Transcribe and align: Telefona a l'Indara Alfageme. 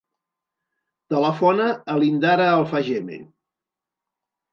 Telefona 1.13 1.67
a 1.93 1.97
l'Indara 2.03 2.47
Alfageme. 2.53 3.19